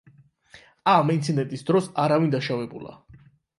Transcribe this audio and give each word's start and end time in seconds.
ამ 0.93 1.11
ინციდენტის 1.17 1.63
დროს 1.69 1.91
არავინ 2.07 2.35
დაშავებულა. 2.39 2.99